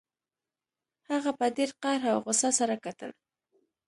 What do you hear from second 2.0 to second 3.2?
او غوسه سره کتل